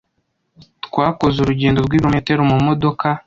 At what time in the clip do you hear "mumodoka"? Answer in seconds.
2.49-3.07